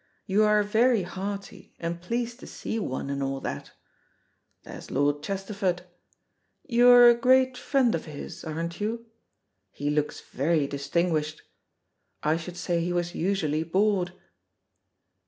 You 0.25 0.43
are 0.45 0.63
very 0.63 1.03
hearty, 1.03 1.75
and 1.79 2.01
pleased 2.01 2.39
to 2.39 2.47
see 2.47 2.79
one, 2.79 3.11
and 3.11 3.21
all 3.21 3.39
that. 3.41 3.73
There's 4.63 4.89
Lord 4.89 5.21
Chesterford. 5.21 5.83
You're 6.65 7.07
a 7.07 7.13
great 7.13 7.55
friend 7.55 7.93
of 7.93 8.05
his, 8.05 8.43
aren't 8.43 8.81
you? 8.81 9.05
He 9.69 9.91
looks 9.91 10.19
very 10.21 10.65
distinguished. 10.65 11.43
I 12.23 12.35
should 12.35 12.57
say 12.57 12.81
he 12.83 12.91
was 12.91 13.13
usually 13.13 13.61
bored." 13.61 14.13